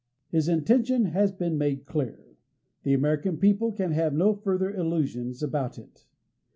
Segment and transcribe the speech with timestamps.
[0.31, 2.25] His intention has been made clear.
[2.81, 6.07] The American people can have no further illusions about it.